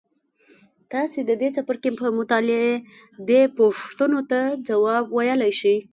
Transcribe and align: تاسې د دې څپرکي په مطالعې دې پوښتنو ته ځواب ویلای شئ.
تاسې 0.91 1.19
د 1.29 1.31
دې 1.41 1.49
څپرکي 1.55 1.91
په 1.99 2.07
مطالعې 2.17 2.71
دې 3.29 3.41
پوښتنو 3.57 4.19
ته 4.31 4.39
ځواب 4.67 5.03
ویلای 5.15 5.51
شئ. 5.59 5.77